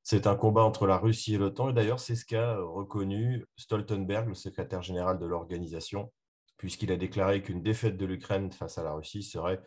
[0.04, 1.70] c'est un combat entre la Russie et l'OTAN.
[1.70, 6.12] Et d'ailleurs, c'est ce qu'a reconnu Stoltenberg, le secrétaire général de l'organisation,
[6.58, 9.62] puisqu'il a déclaré qu'une défaite de l'Ukraine face à la Russie serait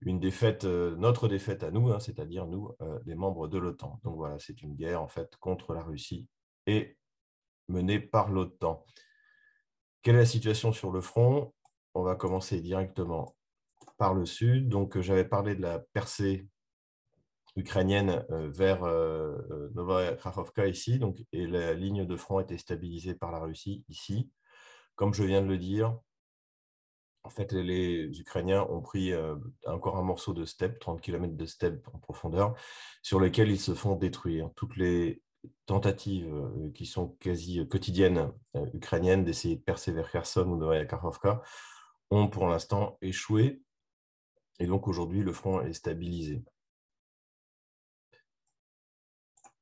[0.00, 4.00] une défaite, euh, notre défaite à nous, hein, c'est-à-dire nous, euh, les membres de l'OTAN.
[4.04, 6.28] Donc voilà, c'est une guerre en fait contre la Russie
[6.66, 6.96] et
[7.68, 8.84] menée par l'OTAN.
[10.02, 11.52] Quelle est la situation sur le front?
[11.94, 13.34] On va commencer directement
[13.96, 14.68] par le sud.
[14.68, 16.46] Donc j'avais parlé de la percée
[17.56, 22.58] ukrainienne euh, vers euh, euh, Novaya Krakhovka ici, donc, et la ligne de front été
[22.58, 24.30] stabilisée par la Russie ici.
[24.96, 25.98] Comme je viens de le dire,
[27.24, 29.12] en fait, les Ukrainiens ont pris
[29.66, 32.54] encore un morceau de steppe, 30 km de steppe en profondeur,
[33.02, 34.50] sur lequel ils se font détruire.
[34.54, 35.22] Toutes les
[35.66, 36.30] tentatives
[36.74, 38.30] qui sont quasi quotidiennes
[38.74, 41.42] ukrainiennes d'essayer de percer vers Kherson ou Novaya Kharkovka
[42.10, 43.62] ont pour l'instant échoué.
[44.60, 46.44] Et donc aujourd'hui, le front est stabilisé.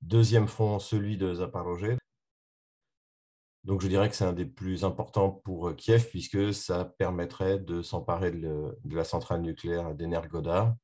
[0.02, 1.96] Deuxième front, celui de Zaporozhye.
[3.62, 7.60] Donc je dirais que c'est un des plus importants pour euh, Kiev puisque ça permettrait
[7.60, 10.74] de s'emparer de, la centrale nucléaire d'Energodar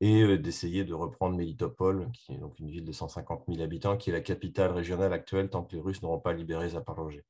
[0.00, 3.96] et euh, d'essayer de reprendre Melitopol, qui est donc une ville de 150 000 habitants,
[3.96, 7.22] qui est la capitale régionale actuelle tant que les Russes n'auront pas libéré Zaporozhye.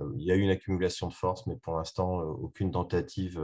[0.00, 3.40] Euh, il y a eu une accumulation de forces, mais pour l'instant, aucune tentative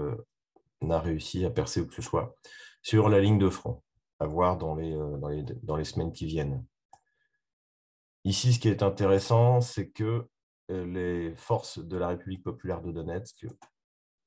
[0.82, 2.36] n'a réussi à percer où que ce soit
[2.82, 3.82] sur la ligne de front,
[4.18, 6.64] à voir dans les semaines qui viennent.
[8.28, 10.28] Ici, ce qui est intéressant, c'est que
[10.70, 13.46] euh, les forces de la République populaire de Donetsk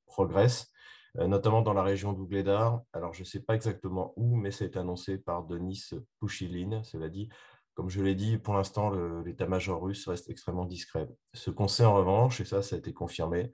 [0.06, 0.72] progressent,
[1.18, 2.80] euh, notamment dans la région d'Ougledar.
[2.92, 6.82] Alors, je ne sais pas exactement où, mais ça a été annoncé par Denis Pouchiline.
[6.82, 7.28] Cela dit,
[7.74, 8.90] comme je l'ai dit, pour l'instant,
[9.22, 11.08] l'état-major russe reste extrêmement discret.
[11.32, 13.52] Ce qu'on sait en revanche, et ça, ça a été confirmé,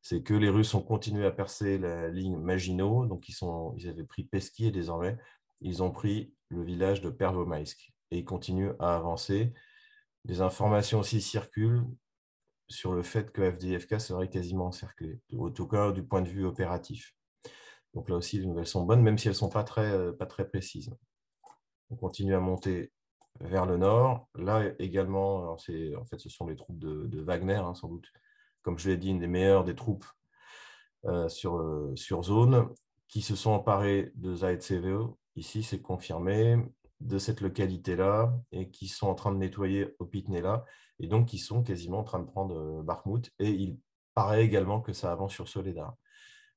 [0.00, 3.34] c'est que les Russes ont continué à percer la ligne Maginot, donc ils,
[3.78, 5.18] ils avaient pris Pesky et désormais
[5.60, 9.52] ils ont pris le village de Pervomaïsk et ils continuent à avancer.
[10.24, 11.84] Des informations aussi circulent
[12.68, 16.44] sur le fait que FDFK serait quasiment encerclé, au tout cas du point de vue
[16.44, 17.14] opératif.
[17.94, 20.12] Donc là aussi, les nouvelles sont bonnes, même si elles ne sont pas très, euh,
[20.12, 20.94] pas très précises.
[21.90, 22.92] On continue à monter
[23.40, 24.28] vers le nord.
[24.34, 28.06] Là également, en fait, ce sont les troupes de, Wagner, hein, sans doute,
[28.62, 30.06] comme je l'ai dit, une des meilleures des troupes
[31.06, 32.68] euh, sur, euh, sur zone,
[33.08, 35.18] qui se sont emparées de Zaitsevo.
[35.36, 36.56] Ici, c'est confirmé
[37.00, 40.64] de cette localité-là et qui sont en train de nettoyer Opitnela
[40.98, 43.32] et donc qui sont quasiment en train de prendre Bakhmut.
[43.38, 43.78] Et il
[44.14, 45.94] paraît également que ça avance sur Soledar.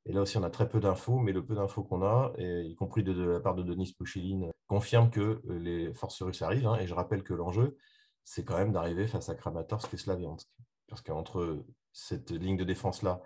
[0.05, 2.75] Et là aussi, on a très peu d'infos, mais le peu d'infos qu'on a, y
[2.75, 6.67] compris de, la part de Denis Pouchiline, confirme que euh, les forces russes arrivent.
[6.67, 6.79] Hein.
[6.79, 7.77] et je rappelle que l'enjeu,
[8.23, 10.47] c'est quand même d'arriver face à Kramatorsk et Slaviansk.
[10.87, 13.21] Parce qu'entre cette ligne de défense-là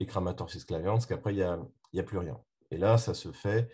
[0.00, 1.58] et Kramatorsk et Slaviansk, après, il n'y a,
[1.98, 2.40] a, plus rien.
[2.70, 3.68] Et là, ça se fait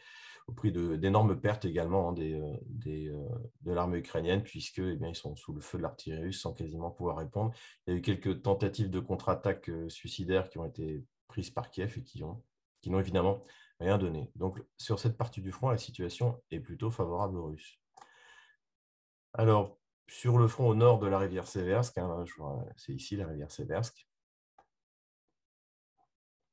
[0.51, 3.29] au prix d'énormes pertes également hein, des, euh, euh,
[3.63, 6.53] de l'armée ukrainienne, puisque eh bien, ils sont sous le feu de l'artillerie russe sans
[6.53, 7.53] quasiment pouvoir répondre.
[7.87, 11.95] Il y a eu quelques tentatives de contre-attaque suicidaires qui ont été prises par Kiev
[11.97, 12.43] et qui ont
[12.81, 13.45] qui n'ont évidemment
[13.79, 14.31] rien donné.
[14.37, 17.79] Donc sur cette partie du front, la situation est plutôt favorable aux Russes.
[19.35, 22.25] Alors, sur le front au nord de la rivière Seversk, hein,
[22.77, 24.09] c'est ici la rivière Seversk.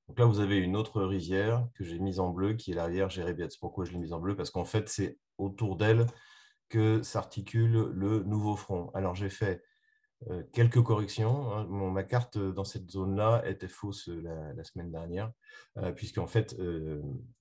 [0.08, 2.86] Donc là, vous avez une autre rivière que j'ai mise en bleu, qui est la
[2.86, 3.10] rivière.
[3.60, 4.36] Pourquoi je l'ai mise en bleu?
[4.36, 6.06] Parce qu'en fait, c'est autour d'elle
[6.70, 8.89] que s'articule le nouveau front.
[8.93, 9.63] Alors, j'ai fait
[10.30, 11.54] euh, quelques corrections.
[11.54, 11.67] Hein.
[11.70, 15.32] ma carte dans cette zone-là était fausse euh, la, semaine dernière,
[15.78, 16.56] euh, puisqu'en fait,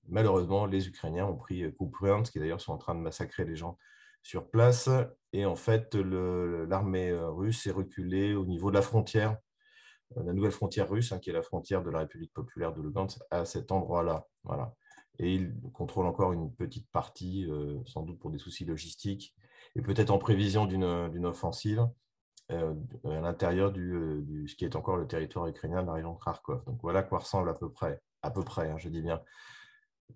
[0.09, 3.79] malheureusement, les Ukrainiens ont pris ce qui d'ailleurs sont en train de massacrer les gens
[4.22, 4.90] sur place.
[5.33, 9.38] Et en fait, l'armée russe est reculée au niveau de la frontière,
[10.14, 13.19] la nouvelle frontière russe, hein, qui est la frontière de la République populaire de Lugansk,
[13.31, 14.27] à cet endroit-là.
[14.45, 14.75] Voilà.
[15.19, 17.51] Et ils contrôlent encore une petite partie,
[17.87, 19.35] sans doute pour des soucis logistiques,
[19.75, 21.87] et peut-être en prévision d'une offensive.
[22.53, 26.12] Euh, à l'intérieur euh, du, ce qui est encore le territoire ukrainien de la région
[26.14, 26.64] de Kharkov.
[26.64, 29.21] Donc voilà quoi ressemble à peu près, à peu près, hein, je dis bien,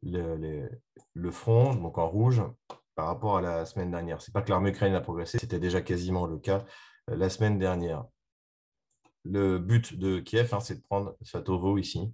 [0.05, 0.68] le,
[1.14, 2.40] le, front, donc en rouge,
[2.94, 4.22] par rapport à la semaine dernière.
[4.22, 6.64] Ce n'est pas que l'armée ukrainienne a progressé, c'était déjà quasiment le cas
[7.11, 8.05] euh, la semaine dernière.
[9.24, 12.12] Le but de Kiev, hein, c'est de prendre Satovo ici.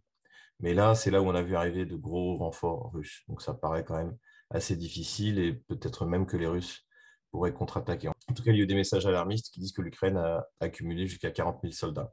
[0.61, 3.23] Mais là, c'est là où on a vu arriver de gros renforts russes.
[3.29, 4.17] Donc ça paraît quand même
[4.51, 6.87] assez difficile et peut-être même que les Russes
[7.31, 8.09] pourrait contre-attaquer.
[8.09, 10.47] En tout cas, il y a eu des messages alarmistes qui disent que l'Ukraine a
[10.61, 12.13] accumulé jusqu'à 40 000 soldats.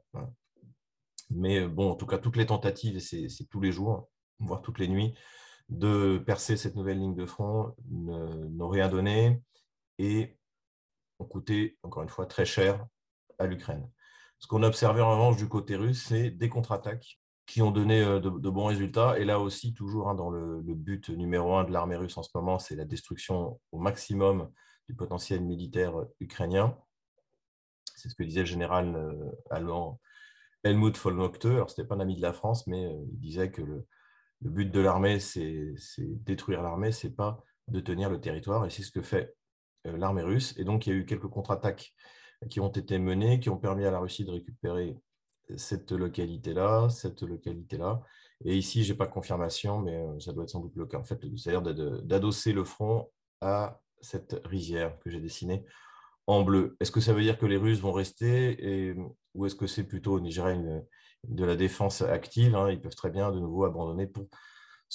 [1.30, 4.62] Mais euh, bon, en tout cas, toutes les tentatives, et c'est tous les jours, voire
[4.62, 5.14] toutes les nuits,
[5.68, 9.40] de percer cette nouvelle ligne de front n'ont rien donné
[9.98, 10.36] et
[11.18, 12.84] ont coûté, encore une fois, très cher
[13.38, 13.88] à l'Ukraine.
[14.44, 18.02] Ce qu'on a observé en revanche du côté russe, c'est des contre-attaques qui ont donné
[18.02, 19.18] euh, de, bons résultats.
[19.18, 22.28] Et là aussi, toujours hein, dans le, but numéro un de l'armée russe en ce
[22.34, 24.50] moment, c'est la destruction au maximum
[24.86, 26.76] du potentiel militaire ukrainien.
[27.96, 29.98] C'est ce que disait le général euh, allemand
[30.62, 31.46] Helmut Vollmockte.
[31.46, 33.86] Alors, ce n'était pas un ami de la France, mais euh, il disait que le,
[34.42, 38.66] but de l'armée, c'est détruire l'armée, ce n'est pas de tenir le territoire.
[38.66, 39.34] Et c'est ce que fait
[39.86, 40.54] euh, l'armée russe.
[40.58, 41.94] Et donc, il y a eu quelques contre-attaques
[42.48, 44.96] qui ont été menées, qui ont permis à la Russie de récupérer
[45.56, 48.02] cette localité-là, cette localité-là.
[48.44, 50.98] Et ici, je n'ai pas de confirmation, mais ça doit être sans doute le cas.
[50.98, 51.62] En fait, c'est-à-dire
[52.02, 55.64] d'adosser le front à cette rivière que j'ai dessinée
[56.26, 56.76] en bleu.
[56.80, 58.94] Est-ce que ça veut dire que les Russes vont rester
[59.34, 60.84] ou est-ce que c'est plutôt une,
[61.24, 62.70] de la défense active hein?
[62.70, 64.28] Ils peuvent très bien de nouveau abandonner pour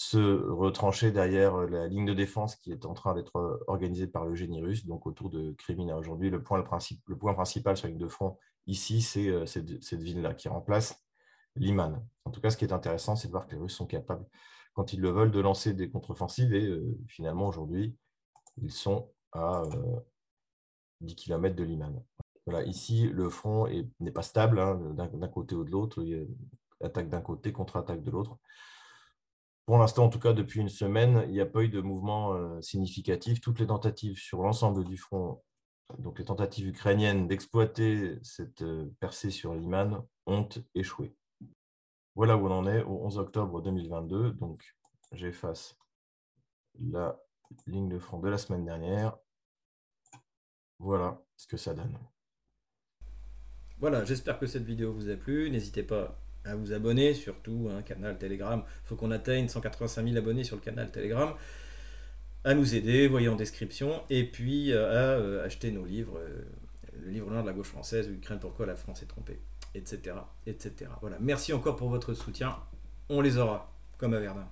[0.02, 0.18] se
[0.50, 4.62] retrancher derrière la ligne de défense qui est en train d'être organisée par le génie
[4.62, 5.98] russe, donc autour de Krimina.
[5.98, 6.64] Aujourd'hui, le point, le,
[7.06, 11.04] le point principal sur la ligne de front ici, c'est euh, cette, ville-là qui remplace
[11.58, 12.02] Liman.
[12.24, 14.26] En tout cas, ce qui est intéressant, c'est de voir que les Russes sont capables,
[14.74, 16.54] quand ils le veulent, de lancer des contre-offensives.
[16.54, 17.98] Et euh, finalement, aujourd'hui,
[18.62, 19.64] ils sont à
[21.02, 22.06] 10 euh, km de Liman.
[22.46, 23.68] Voilà, ici, le front
[24.00, 26.02] n'est pas stable hein, d'un côté ou de l'autre.
[26.82, 28.40] Attaque d'un côté, contre-attaque de l'autre.
[29.70, 32.34] Pour l'instant, en tout cas, depuis une semaine, il n'y a pas eu de mouvement
[32.34, 33.40] euh, significatif.
[33.40, 35.44] Toutes les tentatives sur l'ensemble du front,
[36.00, 41.16] donc les tentatives ukrainiennes d'exploiter cette euh, percée sur Liman, ont échoué.
[42.16, 44.32] Voilà où on en est au 11 octobre 2022.
[44.32, 44.76] Donc,
[45.12, 45.78] j'efface
[46.80, 47.22] la
[47.68, 49.20] ligne de front de la semaine dernière.
[50.80, 51.96] Voilà ce que ça donne.
[53.78, 55.52] Voilà, j'espère que cette vidéo vous a plu.
[55.52, 58.64] N'hésitez pas à vous abonner, surtout un hein, canal Telegram.
[58.84, 61.34] Faut qu'on atteigne 185 000 abonnés sur le canal Telegram.
[62.44, 64.02] À nous aider, voyez en description.
[64.10, 66.18] Et puis euh, à euh, acheter nos livres.
[66.20, 66.44] Euh,
[67.02, 69.40] le livre noir de la gauche française, Ukraine, pourquoi la France est trompée?
[69.76, 70.16] etc.,
[70.46, 70.92] etc.
[71.02, 71.18] Voilà.
[71.20, 72.58] Merci encore pour votre soutien.
[73.10, 74.48] On les aura, comme à Verdun.